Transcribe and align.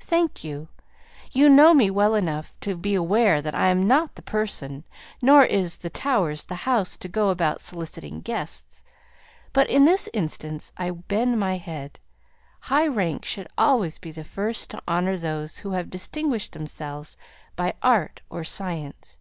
"Thank 0.00 0.42
you. 0.42 0.66
You 1.30 1.48
know 1.48 1.74
me 1.74 1.90
well 1.92 2.16
enough 2.16 2.52
to 2.62 2.76
be 2.76 2.96
aware 2.96 3.40
that 3.40 3.54
I 3.54 3.68
am 3.68 3.86
not 3.86 4.16
the 4.16 4.20
person, 4.22 4.82
nor 5.22 5.44
is 5.44 5.78
the 5.78 5.88
Towers 5.88 6.42
the 6.42 6.56
house, 6.66 6.96
to 6.96 7.06
go 7.08 7.28
about 7.28 7.60
soliciting 7.60 8.20
guests. 8.20 8.82
But 9.52 9.70
in 9.70 9.84
this 9.84 10.08
instance 10.12 10.72
I 10.76 10.90
bend 10.90 11.38
my 11.38 11.56
head; 11.56 12.00
high 12.62 12.88
rank 12.88 13.24
should 13.24 13.46
always 13.56 13.98
be 13.98 14.10
the 14.10 14.24
first 14.24 14.70
to 14.70 14.82
honour 14.88 15.16
those 15.16 15.58
who 15.58 15.70
have 15.70 15.88
distinguished 15.88 16.50
themselves 16.52 17.16
by 17.54 17.74
art 17.80 18.22
or 18.28 18.42
science." 18.42 19.18